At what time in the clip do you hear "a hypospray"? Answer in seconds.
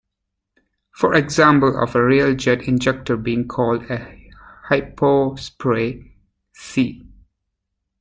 3.87-6.09